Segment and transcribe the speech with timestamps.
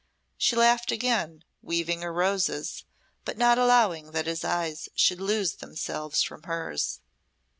[0.35, 2.85] She laughed again, weaving her roses,
[3.23, 7.01] but not allowing that his eyes should loose themselves from hers.